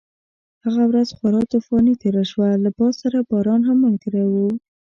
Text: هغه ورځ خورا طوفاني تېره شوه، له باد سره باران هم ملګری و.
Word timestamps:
هغه 0.63 0.83
ورځ 0.89 1.09
خورا 1.17 1.41
طوفاني 1.51 1.93
تېره 2.01 2.23
شوه، 2.31 2.47
له 2.63 2.69
باد 2.77 2.93
سره 3.01 3.17
باران 3.29 3.61
هم 3.67 3.77
ملګری 3.85 4.23
و. 4.27 4.33